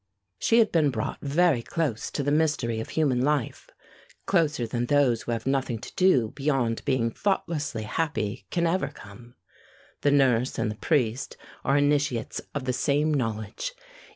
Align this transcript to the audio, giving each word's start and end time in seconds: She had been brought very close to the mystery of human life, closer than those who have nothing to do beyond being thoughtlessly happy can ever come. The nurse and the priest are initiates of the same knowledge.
She 0.39 0.57
had 0.57 0.71
been 0.71 0.89
brought 0.89 1.21
very 1.21 1.61
close 1.61 2.09
to 2.09 2.23
the 2.23 2.31
mystery 2.31 2.79
of 2.79 2.89
human 2.89 3.21
life, 3.21 3.69
closer 4.25 4.65
than 4.65 4.87
those 4.87 5.21
who 5.21 5.31
have 5.31 5.45
nothing 5.45 5.77
to 5.77 5.93
do 5.95 6.31
beyond 6.31 6.83
being 6.85 7.11
thoughtlessly 7.11 7.83
happy 7.83 8.47
can 8.49 8.65
ever 8.65 8.87
come. 8.87 9.35
The 10.01 10.09
nurse 10.09 10.57
and 10.57 10.71
the 10.71 10.75
priest 10.77 11.37
are 11.63 11.77
initiates 11.77 12.41
of 12.55 12.63
the 12.65 12.73
same 12.73 13.13
knowledge. 13.13 13.73